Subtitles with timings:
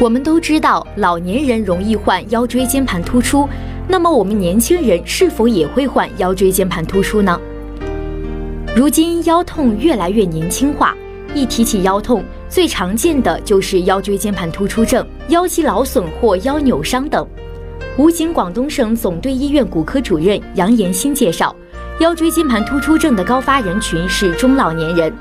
[0.00, 3.48] 我们都知道，老年人容易患腰椎间盘突出。
[3.86, 7.40] 那么，我们年轻人是否也会患腰椎间盘突出呢？
[8.74, 10.96] 如今腰痛越来越年轻化，
[11.32, 17.24] 一提起腰痛，最常见的就是腰椎间盘突出症、腰肌劳损或腰扭伤等。
[17.96, 21.54] 武警广东省总队医院骨科主任杨延新介绍，
[22.00, 25.12] 腰椎间盘突出症的高发人群是中老年人。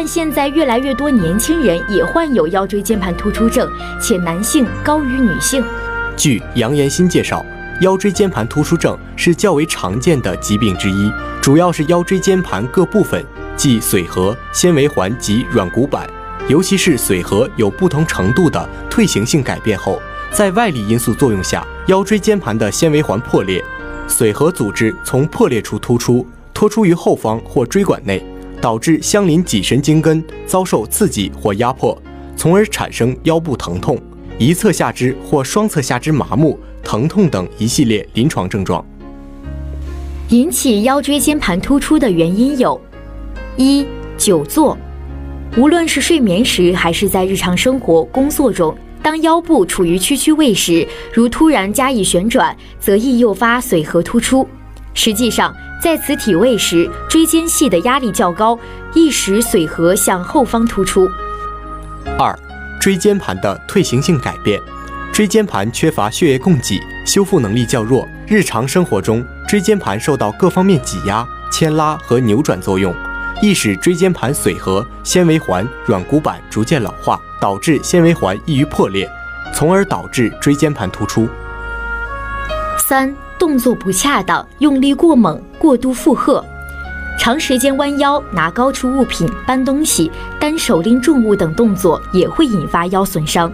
[0.00, 3.68] 但现在越来越多年轻人也患有腰椎间盘突出症，
[4.00, 5.60] 且男性高于女性。
[6.16, 7.44] 据杨延新介绍，
[7.80, 11.10] 腰椎间盘突出症是较为常见的疾病之一，
[11.42, 16.08] 主要是腰椎间盘各部分，即髓核、纤维环及软骨板，
[16.46, 23.60] 尤其是髓核有不同程度的退行性改变后，在外力因素作用下，腰椎间盘的纤维环破裂，
[24.06, 28.24] 髓核组织从破裂处突出，脱出于后方或椎管内。
[28.60, 31.96] 导致相邻脊神经根遭受刺激或压迫，
[32.36, 33.98] 从而产生腰部疼痛、
[34.38, 38.84] 一侧下肢或双侧下肢麻木、疼痛等一系列临床症状。
[40.30, 42.78] 引起腰椎间盘突出的原因有：
[43.56, 43.86] 一、
[44.16, 44.76] 久坐，
[45.56, 54.46] 无论是睡眠时还是在日常生活工作中，当腰部处于屈曲位时，如突然加以旋转，则易诱发髓核突出。
[55.00, 58.58] 实际上，在此体位时，椎间隙的压力较高，
[58.92, 61.08] 易使髓核向后方突出。
[62.18, 62.36] 二、
[62.80, 64.60] 椎间盘的退行性改变，
[65.12, 68.08] 椎间盘缺乏血液供给，修复能力较弱。
[68.26, 72.92] 日常生活中，椎间盘受到各方面挤压、牵拉和扭转作用，
[73.40, 79.08] 易使椎间盘髓核、纤维环、软骨板逐渐老化，导致纤维环易于破裂，
[79.54, 81.28] 从而导致椎间盘突出。
[82.88, 83.14] 三。
[83.38, 86.44] 动作不恰当，用力过猛，过度负荷，
[87.18, 90.10] 长时间弯腰拿高处物品、搬东西、
[90.40, 93.50] 单手拎重物等动作也会引发腰损伤。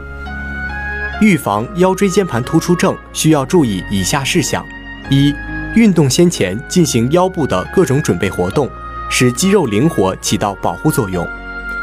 [1.20, 4.64] 预防腰椎间盘突出症需要注意以下事项：
[5.10, 5.32] 一、
[5.74, 8.68] 运动先前进行腰部的各种准备活动，
[9.10, 11.24] 使肌肉灵活，起到保护作用；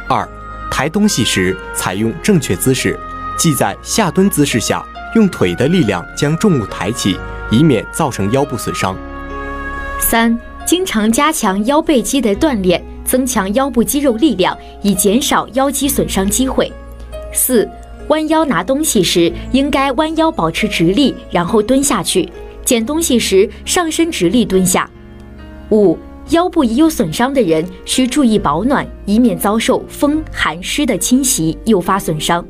[0.10, 0.28] 二、
[0.72, 3.00] 抬东西时采用正确姿势，
[3.42, 4.86] 即在下蹲姿势下，
[5.16, 7.18] 用腿的力量将重物抬起。
[7.50, 8.96] 以免造成腰部损伤。
[10.00, 16.72] 三、经常加强腰背肌的锻炼，增强腰部肌肉力量，以减少腰肌损伤机会。
[17.34, 17.68] 四、
[18.10, 22.30] 弯腰拿东西时，应该弯腰保持直立，然后蹲下去；
[22.64, 24.88] 捡东西时，上身直立蹲下。
[25.72, 25.98] 五、
[26.30, 32.46] 腰部已有损伤的人需注意保暖，以免遭受风寒湿的侵袭，诱发损伤。